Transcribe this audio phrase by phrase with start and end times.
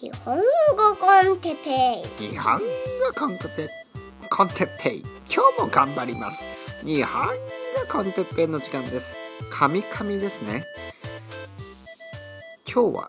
[0.00, 0.42] 日本語
[1.00, 2.30] コンテペイ。
[2.30, 2.64] 日本語
[3.18, 3.68] コンテ
[4.30, 5.02] コンテペイ。
[5.28, 6.46] 今日も頑張ります。
[6.84, 7.32] 日本語
[7.90, 9.16] コンテペイの時間です。
[9.50, 10.64] 神々ですね。
[12.72, 13.08] 今日は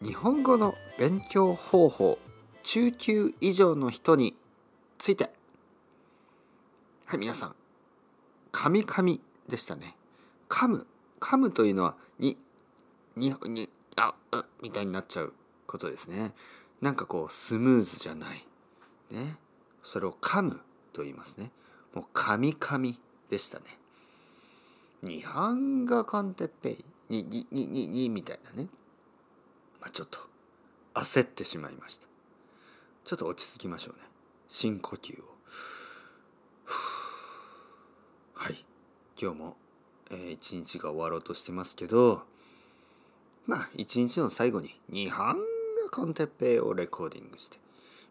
[0.00, 2.16] 日本語の勉強方法
[2.62, 4.36] 中級以上の人に
[4.98, 5.30] ついて。
[7.06, 7.56] はい皆さん。
[8.52, 9.18] 神々
[9.48, 9.96] でしたね。
[10.48, 10.86] 噛む
[11.18, 12.38] 噛むというのはに
[13.16, 15.32] ににあうみたいになっちゃう。
[15.70, 16.32] ことですね。
[16.80, 18.44] なんかこうスムーズじゃない。
[19.10, 19.36] ね。
[19.84, 20.60] それを噛む
[20.92, 21.52] と言いますね。
[21.94, 23.78] もう噛み噛みでしたね。
[25.02, 28.68] 日本語コンテッペイにににににみたいなね。
[29.80, 30.18] まあちょっと
[30.94, 32.08] 焦ってしまいました。
[33.04, 34.02] ちょっと落ち着きましょうね。
[34.48, 35.24] 深呼吸を。
[38.34, 38.64] はい。
[39.20, 39.56] 今日も、
[40.10, 42.22] えー、一日が終わろうとしてますけど
[43.46, 45.59] まあ一日の最後に日本語
[45.92, 47.58] con Teppei をレコーディングして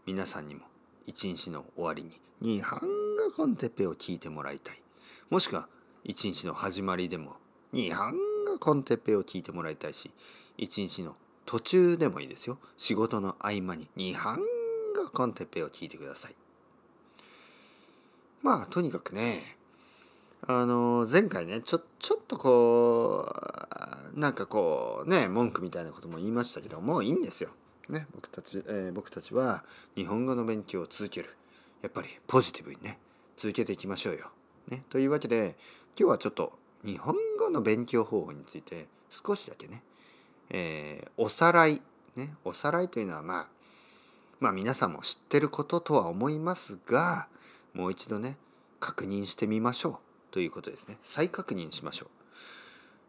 [0.06, 0.64] 皆さんにも
[1.06, 2.20] 一日の終わりに
[2.58, 2.88] 日本語
[3.34, 4.82] con Teppei を聞いてもらいたい。
[5.30, 5.70] もしくは
[6.04, 7.38] 一日の始まりでも
[7.72, 10.12] 日本語 con Teppei を聞いてもらいたいし
[10.58, 12.58] 一日の途中でもいいですよ。
[12.76, 14.42] 仕事の合間に日本語
[15.14, 16.36] con Teppei を聞いてください。
[18.42, 19.56] まあとにかくね
[20.46, 23.26] あの前回ねちょちょっとこ
[24.14, 27.52] うなんかこうね文句みたいなことも言いましたけどもういいんですよ。
[27.90, 29.64] ね、僕たち、えー、僕たちは
[29.96, 31.36] 日本語の勉強を続ける
[31.82, 33.00] やっぱりポジティブにね
[33.36, 34.30] 続けていきましょうよ。
[34.68, 35.56] ね、というわけで
[36.00, 36.54] 今日はちょっと
[36.86, 39.82] 日本語の勉強方法について少しだけね、
[40.52, 41.82] えー、おさらい、
[42.16, 43.48] ね、おさらいというのはまあ
[44.40, 47.28] まあ皆さんも知ってることとは思いますが
[47.74, 48.38] もう一度ね
[48.80, 49.98] 確認してみましょう。
[50.32, 52.10] ということですね再確認しましょう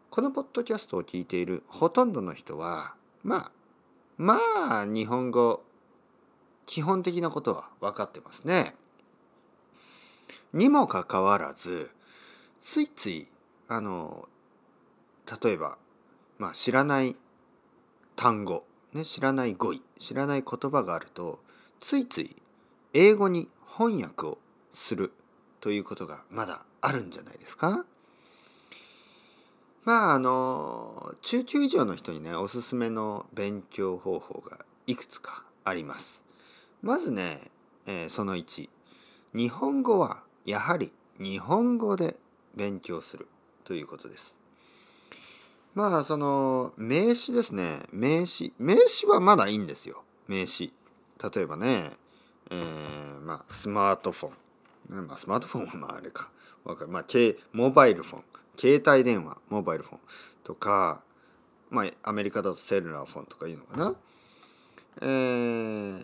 [0.09, 3.51] このポッドキャストを聞いているほとんどの人はまあ
[4.21, 5.63] まあ日本語
[6.67, 8.75] 基本的なことは分かってますね。
[10.53, 11.89] にもかかわらず
[12.59, 13.27] ついつい
[13.67, 14.29] あの
[15.43, 15.79] 例えば、
[16.37, 17.15] まあ、知らない
[18.15, 21.39] 単語、ね、知らない語彙知らない言葉があると
[21.79, 22.35] ついつい
[22.93, 24.37] 英語に翻訳を
[24.71, 25.13] する
[25.61, 27.85] ということがまだあるんじゃないですか？
[29.83, 36.23] まああの中級以上の人にねおすすめの勉強方法がいくつかあります。
[36.81, 37.39] まずね、
[37.85, 38.69] えー、その1
[39.33, 42.17] 日本語はやはり日本語で
[42.55, 43.27] 勉強する
[43.63, 44.37] ということです。
[45.73, 50.73] まあその名詞ですね名詞名詞はまだいいんですよ名詞
[51.33, 51.91] 例えばね、
[52.49, 56.29] えー、まあスマートフォン、まあ、スマートフォンはまああれか
[56.63, 56.89] わかる。
[56.89, 57.05] まあ、
[57.53, 58.23] モバイルフォン。
[58.57, 59.99] 携帯電話、モバイルフォン
[60.43, 61.01] とか、
[61.69, 63.95] まあ、アメリカだとセルラーフォンとかいうのかな。
[65.01, 66.03] えー、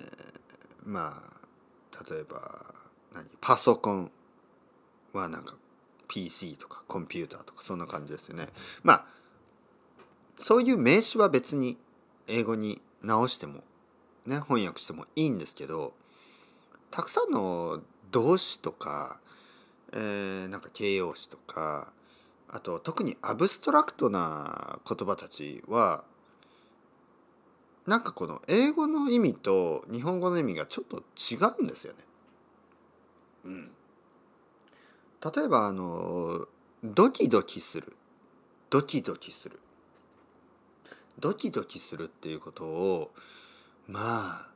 [0.85, 2.65] まあ、例えば、
[3.13, 3.25] 何？
[3.41, 4.11] パソコン
[5.13, 5.55] はなんか
[6.07, 8.47] PC とかコンピューターとかそんな感じですよね。
[8.83, 9.05] まあ、
[10.39, 11.77] そういう名詞は別に
[12.27, 13.63] 英語に直しても、
[14.25, 15.93] ね、翻訳してもいいんですけど、
[16.91, 17.81] たくさんの
[18.11, 19.19] 動詞とか、
[19.91, 21.91] えー、なんか形容詞とか
[22.49, 26.03] あと特にアブストラクトな言葉たちは
[27.85, 31.99] なんかこの英語の意味と日本語の意味がちょっと違うんですよね。
[33.45, 33.71] うん、
[35.23, 36.47] 例えばあの
[36.83, 37.95] ドキドキする。
[38.69, 39.59] ドキドキする。
[41.19, 43.11] ドキドキするっていうことを
[43.87, 44.49] まあ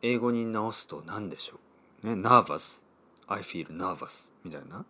[0.00, 1.60] 英語に直すと何でしょ
[2.04, 2.06] う。
[2.06, 2.82] ね nervous
[3.26, 4.86] I feel nervous みたいな。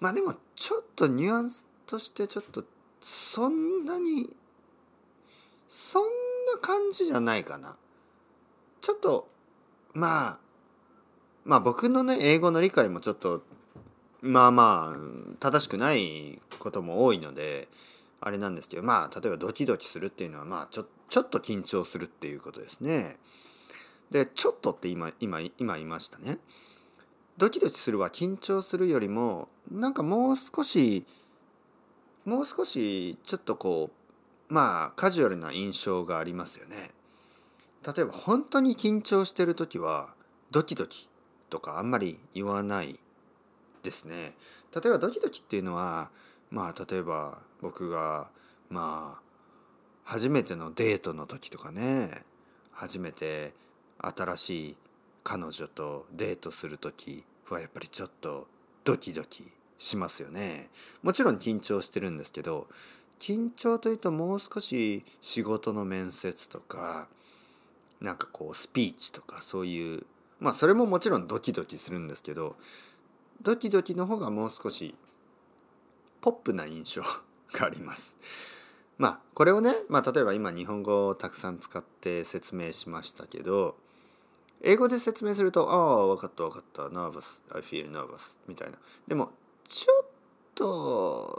[0.00, 2.64] まあでもちょっとニュアンスとしてちょっと
[3.00, 4.30] そんなに
[5.68, 6.02] そん
[6.52, 7.76] な感じじゃないかな
[8.80, 9.28] ちょっと
[9.92, 10.38] まあ
[11.44, 13.42] まあ僕のね英語の理解もちょっと
[14.22, 14.98] まあまあ
[15.40, 17.68] 正しくないことも多いので
[18.20, 23.16] あれなんですけどまあ例えばドキドキするっていうのはまあちょちょっと緊張するっていうことですね。
[24.10, 26.38] でちょっとって今今今言いましたね。
[27.36, 31.04] ドキドキするは緊張するよりもなんかもう少し
[32.24, 33.90] もう少しちょっとこ
[34.50, 36.90] うまあカジュアルな印象がありますよね。
[37.86, 40.14] 例えば本当に緊張してる時は
[40.50, 41.08] ドキドキ
[41.50, 42.98] とかあんまり言わない
[43.82, 44.34] ですね。
[44.74, 46.10] 例えばドキドキっていうのは
[46.50, 48.28] まあ例えば僕が
[48.70, 49.24] まあ
[50.04, 52.24] 初めてのデートの時とかね
[52.72, 53.52] 初めて
[53.98, 54.76] 新しい
[55.22, 58.46] 彼女とデートする時はやっぱりちょっと
[58.84, 60.70] ドキドキしますよね。
[61.02, 62.68] もちろん緊張してるんですけど
[63.18, 67.08] 緊張というともう少し仕事の面接とか
[68.00, 70.06] なんかこうスピーチとかそういう
[70.40, 72.56] まあそれももちろんドキドキするんですけど
[73.42, 74.94] ドキドキの方がもう少し
[76.20, 77.02] ポップな印象
[77.52, 78.16] があります。
[78.96, 83.76] まあこれをね、まあ、例えば今日本語をたくさん使って説明しましたけど
[84.62, 88.78] 英語で説明すると「ああ分かった分かった」「nervous I feel nervous」みたいな
[89.08, 89.32] でも
[89.76, 90.06] ちょっ
[90.54, 91.34] と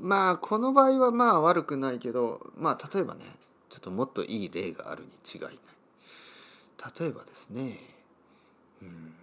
[0.00, 3.20] まあこの場合はまあ悪くないけどまあ例えばね
[3.70, 5.58] ちょっともっといい例があるに違いない。
[7.00, 7.78] 例えばですね
[8.82, 9.14] うん。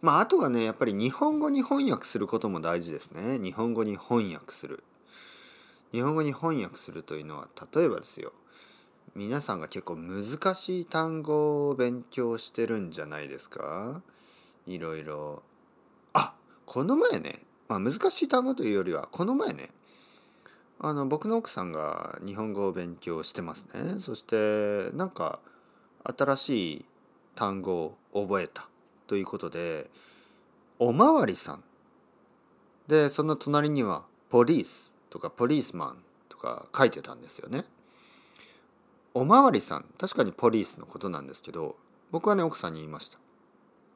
[0.00, 3.40] まああとはねやっぱり日本語に翻訳することも大事ですね。
[3.40, 4.84] 日本語に翻訳する。
[5.90, 8.32] 日本語に翻訳するというのは例えばですよ
[9.16, 14.02] 皆さんが結構難しい単語を勉強してるんじゃないですか？
[14.68, 15.42] いろいろ
[16.68, 19.70] この前ね、まあ、難しい単語というよりはこの前ね
[20.78, 24.00] あの僕の奥さんが日本語を勉強してますね。
[24.00, 25.40] そしてなんか
[26.04, 26.84] 新しい
[27.34, 28.68] 単語を覚えた。
[29.06, 29.88] ということで
[30.78, 31.64] おまわりさん。
[32.86, 34.92] でその隣にはポリース。
[35.08, 35.96] とかポリースマン。
[36.28, 37.64] とか書いてたんですよね。
[39.14, 39.86] おまわりさん。
[39.98, 41.76] 確かにポリースのことなんですけど
[42.10, 43.18] 僕はね奥さんに言いました。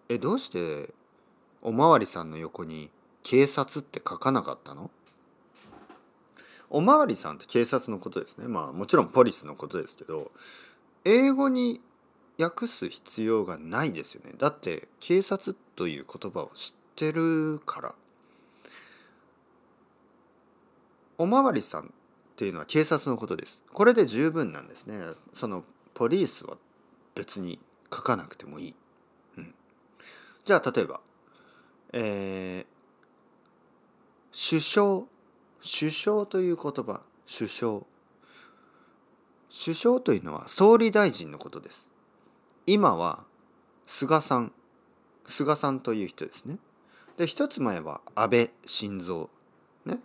[0.08, 0.94] えどうして
[1.62, 2.90] おまわりさんの横に
[3.22, 4.90] 警察って書かなかったの？
[6.68, 8.48] おまわりさんって警察のことですね。
[8.48, 10.32] まあもちろんポリスのことですけど
[11.04, 11.80] 英語に
[12.38, 14.32] 訳す必要がないですよね。
[14.38, 17.94] だって警察という言葉を知ってるから。
[21.18, 21.86] おまわりさんっ
[22.36, 23.62] ていうのは警察のことです。
[23.72, 24.98] これで十分なんですね。
[25.34, 25.62] その
[25.94, 26.56] ポリースは
[27.14, 27.60] 別に
[27.94, 28.74] 書かなくてもいい、
[29.36, 29.54] うん、
[30.46, 31.00] じゃあ例えば
[31.92, 35.02] えー、首相
[35.62, 37.82] 首相という言葉首相。
[39.48, 41.90] 首相というのは総理大臣のことです。
[42.66, 43.24] 今は
[43.86, 44.52] 菅さん
[45.24, 46.58] 菅さんという人ですね。
[47.16, 49.28] で一つ前は安倍晋三。
[49.84, 50.00] ね。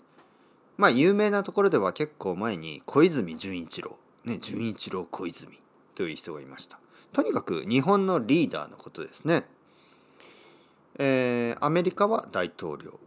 [0.78, 3.98] まあ有名なところでは結構前に小泉純一郎。
[4.25, 5.57] ね純一郎小泉
[5.95, 6.80] という人がいました。
[7.13, 9.45] とにかく日本のリーダーのことですね。
[10.97, 12.99] えー、アメリカは大統領。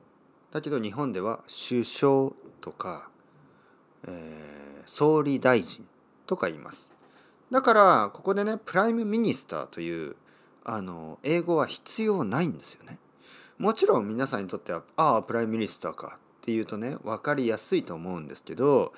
[0.53, 3.09] だけど日本では首相とか、
[4.07, 5.87] えー、総理大臣
[6.27, 6.93] とか言います。
[7.51, 10.17] だからここでね prime minister という
[10.65, 12.99] あの英語は必要ないんですよね。
[13.59, 18.93] もちろん皆さんにとってはああ prime minister かっていうとね分かりやすいと思うんですけど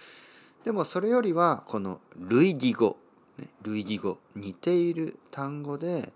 [0.64, 2.96] でもそれよりはこの類義語、
[3.38, 6.12] ね、類義語似ている単語で、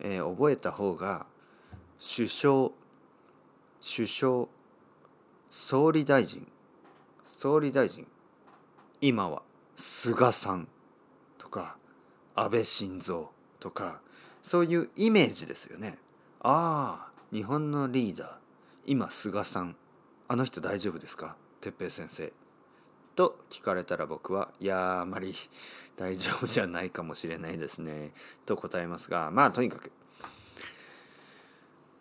[0.00, 1.26] えー、覚えた方が
[2.04, 2.72] 首相
[3.80, 4.48] 首相
[5.50, 6.44] 総理大臣
[7.22, 8.04] 総理大臣
[9.00, 9.42] 今は
[9.76, 10.66] 菅さん
[11.38, 11.76] とか
[12.34, 13.28] 安倍晋三
[13.60, 14.00] とか
[14.42, 15.96] そういうイメージですよね。
[16.40, 18.30] ああ日本のリーダー
[18.84, 19.76] 今菅さん
[20.26, 21.36] あの人大丈夫ですか？
[21.60, 22.32] 哲平先生。
[23.14, 25.34] と聞かれたら僕はいやあまり
[25.96, 28.10] 大丈夫じゃないかもしれないですね。
[28.44, 29.92] と答えますがまあとにかく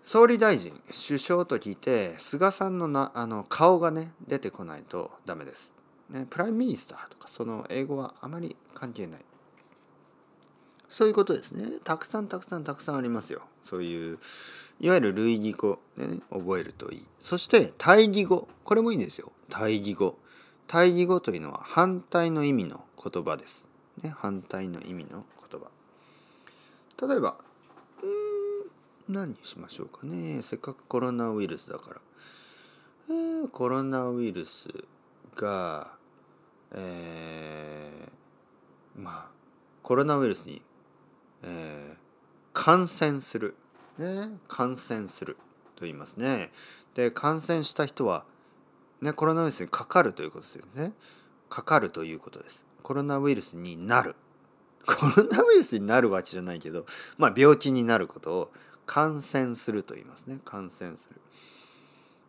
[0.03, 5.75] 総理大臣首相と聞いて菅さんのなあの顔がね出てこないとダメです。
[6.09, 9.21] ね、 prime minister とかその英語はあまり関係ない。
[10.89, 11.79] そういうことですね。
[11.83, 13.43] たくさんたくさんたくさんありますよ。
[13.63, 14.19] そういう
[14.79, 17.05] いわゆる類義語でね覚えるといい。
[17.19, 19.31] そして対義語これもいいんですよ。
[19.49, 20.17] 対義語。
[20.67, 23.67] 対義語というのは反対の意味の言葉です。
[24.01, 25.67] ね、反対の意味の言葉。
[27.07, 27.37] 例えば
[29.09, 30.41] 何にしましょうかね。
[30.41, 32.01] せっかくコロナウイルスだから、
[33.09, 34.69] えー、コロナウイルス
[35.35, 36.01] が
[36.73, 39.31] えー、まあ
[39.83, 40.61] コロナウイルスに、
[41.43, 41.95] えー、
[42.53, 43.55] 感染する、
[43.97, 45.37] ね、感染する。
[45.75, 46.51] と言いますね。
[46.93, 48.23] で感染した人は、
[49.01, 50.93] ね、コロナウイルスにかかるということですよね。
[51.49, 52.63] かかるということです。
[52.83, 54.15] コロナウイルスになる。
[54.85, 56.85] コロナウイルスになるわけじゃないけど、
[57.17, 58.51] まあ、病気になることを
[58.91, 60.39] 感染すると言いますね。
[60.43, 61.21] 感染する。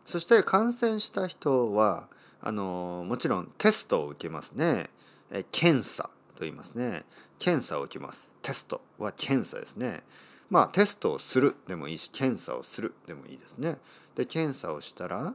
[0.05, 2.07] そして感染した人は
[2.41, 4.89] あのもちろんテストを受けますね。
[5.29, 6.03] え検査
[6.35, 7.03] と言いますね。
[7.37, 8.31] 検査を受けます。
[8.41, 10.03] テストは検査ですね。
[10.49, 13.77] まあテストをするでもいいし検査をするでもいいですね。
[14.15, 15.33] で検査をしたら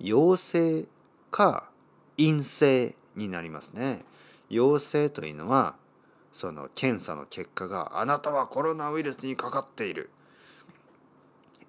[0.00, 0.86] 陽性
[1.30, 1.70] か
[2.16, 4.04] 陰性になりますね。
[4.50, 5.76] 陽性というのは
[6.32, 10.10] その検査の結果があなたはコロナウイルスにかかっている。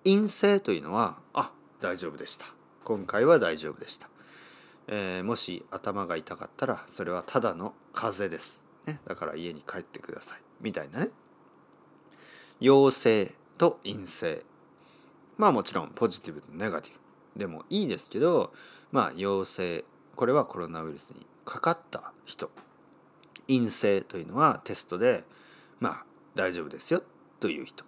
[0.05, 2.45] 陰性というのはあ大丈夫でした。
[2.83, 4.07] 今回は大丈夫でした、
[4.87, 10.41] えー、もし頭が痛かったらそれはただの風邪です、ね、だから家に帰ってください。
[10.61, 11.09] みたいなね。
[12.59, 14.43] 陽性と陰性。
[15.37, 16.93] まあもちろんポジティブとネガティ
[17.33, 17.39] ブ。
[17.39, 18.53] でもいいですけど
[18.91, 19.83] まあ陽性。
[20.15, 22.51] これはコロナウイルスにかかった人。
[23.47, 25.23] 陰性というのはテストで
[25.79, 27.01] まあ大丈夫ですよ。
[27.39, 27.83] という人。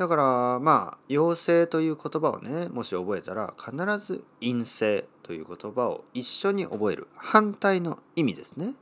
[0.00, 7.06] だからまあ陽性という言葉をねもし覚えたら必ず陰性という言葉を一緒に覚える。
[7.16, 8.72] 反対の意味ですね。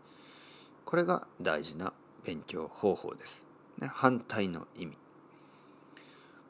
[0.84, 1.92] これが大事な
[2.24, 3.48] 勉強方法です、
[3.80, 4.96] ね、反対の意味。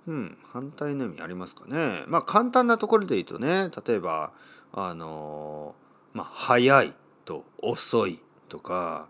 [0.06, 2.04] うん反対の意味ありますかね。
[2.06, 4.32] まあ簡単なところで言うとね例えば
[4.74, 5.74] あの
[6.12, 6.94] まあ早い
[7.24, 8.20] と遅い
[8.50, 9.08] とか、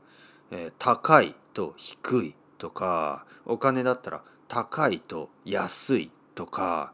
[0.53, 6.93] えー、高いと低いとかお金だったら高いと安いとか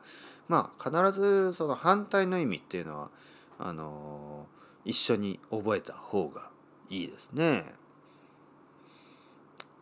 [0.48, 3.10] まあ必ずその反対の意味っていうのは
[3.58, 6.50] あのー、一緒に覚えた方が
[6.90, 7.64] いいですね。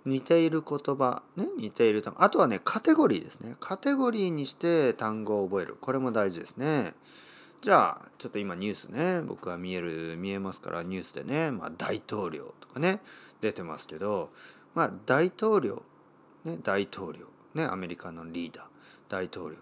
[0.05, 2.23] 似ている言葉ね似ている単語。
[2.23, 3.57] あとはねカテゴリーですね。
[3.61, 5.77] カテゴリーにして単語を覚える。
[5.81, 6.95] これも大事ですね。
[7.63, 9.21] じゃあちょっと今ニュースね。
[9.23, 13.01] 僕は見える見えますからニュースでね、まあ、大統領とかね
[13.41, 14.31] 出てますけど
[14.75, 15.83] まあ大統領
[16.45, 17.32] ね大統領。
[17.55, 18.65] ねアメリカのリーダー
[19.09, 19.57] 大統領。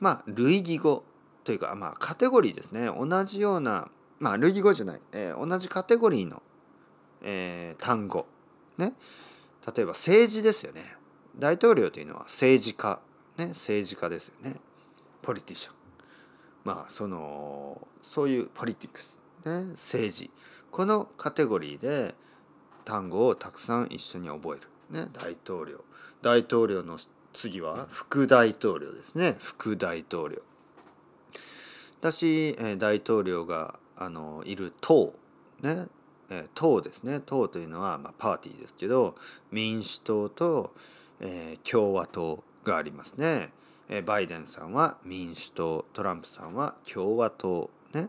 [0.00, 1.04] まあ類義語
[1.44, 2.86] というかまあカテゴリーですね。
[2.86, 6.42] 同じようなまあ類義語じゃない、えー、同じカテゴリーの、
[7.22, 8.26] えー、単語。
[8.78, 8.92] ね。
[9.74, 10.96] 例えば政治ですよね。
[11.36, 13.00] 大統領というのは政治家。
[13.36, 13.46] ね。
[13.46, 14.56] 政治家ですよね。
[15.22, 15.74] ポリティシャン。
[16.64, 20.30] まあそのそういうポリティクス、ね、政治。
[20.70, 22.14] このカテゴリーで
[22.84, 25.84] 単語をたくさん一緒に覚える、ね、大統領。
[26.22, 26.98] 大統領の
[27.32, 29.36] 次は副大統領ですね。
[29.38, 30.42] 副大統領。
[32.00, 35.14] だし、大統領があのいる党
[35.62, 35.86] ね、
[36.54, 37.20] 党ですね。
[37.20, 39.14] 党というのは、まあ、パーティーですけど
[39.50, 40.74] 民主党と、
[41.20, 43.52] えー、共和党がありますね。
[44.06, 48.08] バイデンさんは民主党トランプさんは共和党ね。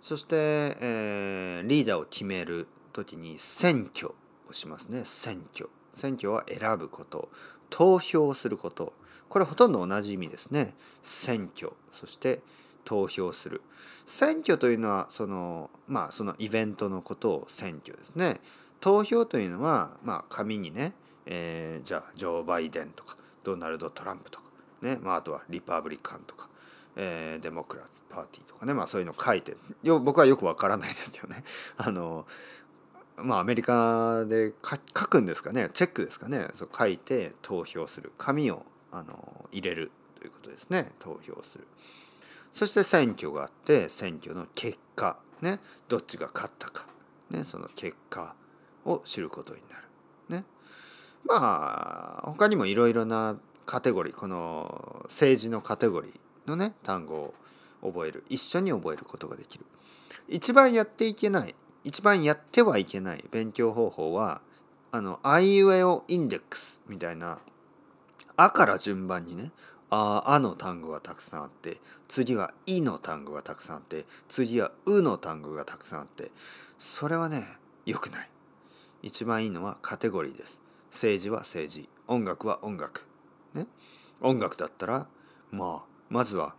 [0.00, 0.36] そして、
[0.80, 4.12] えー、リーダーを決める時に選挙
[4.48, 5.02] をしますね。
[5.04, 5.68] 選挙。
[5.92, 7.28] 選挙は選ぶこと。
[7.70, 8.92] 投票すること。
[9.28, 10.74] これほとんど同じ意味ですね。
[11.02, 11.72] 選挙。
[11.92, 12.40] そして
[12.84, 13.62] 投票する。
[14.06, 18.40] 選挙というのはそのまあそのイベントのことを選挙ですね。
[18.80, 20.92] 投票というのはまあ紙にね、
[21.26, 24.46] えー、じゃあジョー・バイデンとかドナルド・トランプとか
[24.82, 26.48] ねまあ、あとはリパブリカンとか、
[26.96, 31.44] えー、デモクラッツパーティーとかね、まあ、そういうの書いて僕はよくわからないですよね。
[31.76, 32.26] あの
[33.18, 35.70] まあアメリカで書くんですかね。
[35.72, 36.48] チェックですかね。
[36.54, 38.12] そう書いて投票する。
[38.18, 40.92] 紙をあの入れるということですね。
[40.98, 41.66] 投票する。
[42.52, 45.18] そして選挙があって選挙の結果。
[45.40, 45.60] ね。
[45.88, 46.86] どっちが勝ったか、
[47.30, 48.34] ね、その結果
[48.84, 49.82] を知ることになる。
[50.28, 50.44] ね、
[51.24, 54.14] まあ他にもいろいろなカテゴリー。
[54.14, 57.34] この政治のカテゴリーのね単語を
[57.82, 58.24] 覚える。
[58.28, 59.66] 一緒に覚えることができる。
[60.28, 61.54] 一番やっていけない
[61.86, 64.40] 一番やってはいけない勉強方法は
[64.90, 67.38] あのあいうえおインデックスみたいな
[68.36, 69.52] 「あ」から順番にね
[69.88, 76.32] 「あ」あの単語がたくさんあって次は「い」の単語がたくさんあって次は「う」の単語がたくさんあって
[76.76, 77.46] それはね
[77.84, 78.30] 良くない。
[79.02, 80.60] 一番いいのはカテゴリーです。
[80.90, 83.06] 政治は政治音楽は音楽。
[83.54, 83.68] ね、
[84.20, 85.06] 音楽だったら
[85.52, 86.56] まあまずは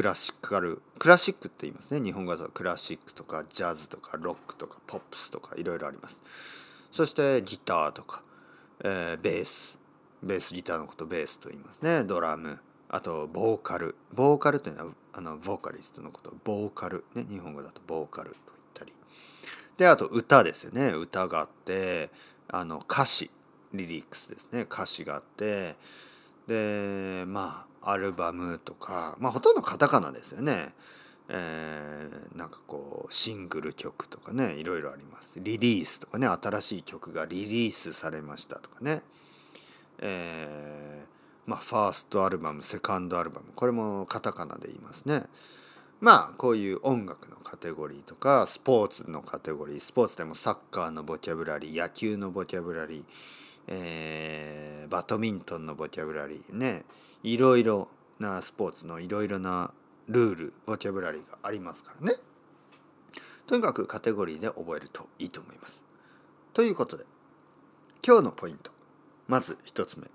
[0.00, 2.00] クラシカルクラシックって言いますね。
[2.02, 6.22] 日本語だとクラシックとかジャズとかロックとかポップスとかいろいろあります。
[6.90, 8.22] そしてギターとか、
[8.82, 9.78] えー、ベース。
[10.22, 12.04] ベースギターのことベースと言いますね。
[12.04, 12.60] ドラム。
[12.88, 13.94] あとボーカル。
[14.14, 16.32] ボーカルというのはあのボーカリストのこと。
[16.44, 17.04] ボーカル。
[17.14, 18.94] ね日本語だとボーカルと言ったり。
[19.76, 20.92] であと歌ですよね。
[20.92, 22.08] 歌があって
[22.48, 23.30] あの歌詞。
[23.74, 24.62] リリックスですね。
[24.62, 25.76] 歌詞があって。
[26.46, 30.74] でまあアルバムとかまあほとんどカタカナですよね。
[31.32, 35.40] えー、なんかこうシングル曲とかねいろいろあります。
[35.40, 39.02] リリースとかね新しい曲がリリースされましたとかね。
[39.98, 45.24] えー、まあファーストアルバムセカンドアルバムこれもカタカナで言いますね。
[46.00, 53.04] まあこういう音楽のカテゴリーとかスポーツのカテゴリースポーツでもサッカーのボキャブラリー野球のボキャブラリー
[53.72, 56.84] えー、バドミントンのボキャブラリーね
[57.22, 59.72] いろいろなスポーツのいろいろな
[60.08, 62.18] ルールボキャブラリーがありますからね。
[63.46, 65.84] とにかくカテゴリーで覚えるといいと思います。
[66.52, 67.04] ということで
[68.06, 68.70] 今日のポイント。
[69.28, 70.08] まず1つ目、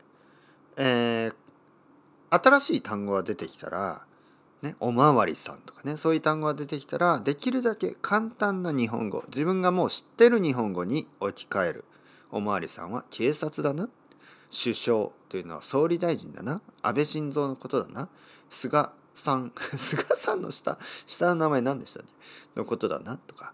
[0.76, 1.34] えー、
[2.30, 4.02] 新しい単語が出てきたら
[4.62, 11.86] ね、おまわりさんとかねそういう単語が出てきたらできるだけ簡単な日本語自分がもう知ってる日本語に置き換える。
[12.32, 13.90] おまわりさんは警察だな。
[14.56, 16.62] 首相というのは総理大臣だな。
[16.82, 18.08] 安倍晋三のことだな。
[18.50, 19.52] 菅さん。
[19.76, 20.80] 菅さんの下。
[21.06, 22.14] 下の名前何でしたっけ？
[22.60, 23.18] のことだな。
[23.18, 23.54] とか。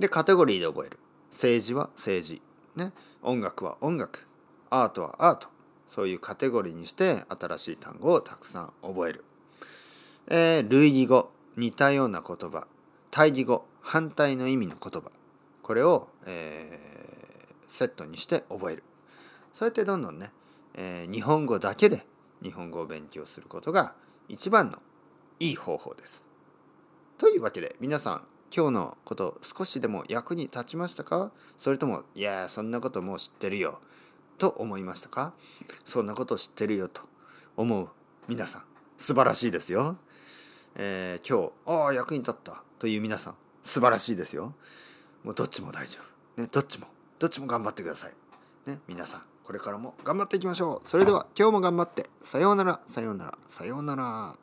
[0.00, 0.98] でカテゴリーで覚える。
[1.30, 2.42] 政治は政治、
[2.74, 4.26] ね、音楽は音楽。
[4.68, 5.48] アートはアート。
[5.88, 9.24] そういうカテゴリーにして新しい単語をたくさん覚える、
[10.26, 11.30] えー、類義語。
[11.56, 12.66] 似たような言葉。
[13.10, 13.66] 対義語。
[13.80, 15.10] 反対の意味の言葉。
[15.62, 18.84] これを、えー、セットにして覚える。
[19.54, 20.30] そうやってどんどんね、
[20.74, 22.06] えー、日本語だけで
[22.42, 23.94] 日本語を勉強することが
[24.28, 24.78] 一番の
[25.40, 26.28] いい方法です。
[27.18, 28.22] というわけで皆さん
[28.54, 31.32] 今日のこと少しでも役に立ちましたか？
[31.56, 33.80] それともいやそんなこともう知ってるよ
[34.38, 35.32] と思いましたか？
[35.84, 37.02] そんなこと知ってるよと
[37.56, 37.88] 思う
[38.28, 38.62] 皆さん
[38.98, 39.96] 素晴らしいですよ。
[40.74, 44.54] えー、今日ああ役に立ったという皆さん素晴らしいですよ。
[45.22, 46.00] もうどっちも大丈
[46.36, 46.42] 夫。
[46.42, 46.86] ね、どっちも
[47.18, 48.70] どっちも頑張ってください。
[48.70, 50.88] ね、皆さんこれからも頑張っていきましょう。
[50.88, 54.36] それでは今日も頑張ってさようならさようならさようなら。